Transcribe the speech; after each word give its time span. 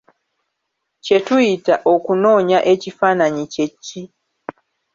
Kye 1.03 1.17
tuyita; 1.25 1.73
'okunoonya 1.91 2.59
ekifananyi' 2.73 3.51
kye 3.53 3.65
ki? 3.85 4.01